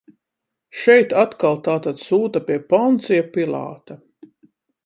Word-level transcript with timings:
Šeit 0.83 1.13
atkal 1.25 1.59
tātad 1.69 2.01
sūta 2.05 2.43
pie 2.49 2.57
Poncija 2.75 3.29
Pilāta. 3.37 4.03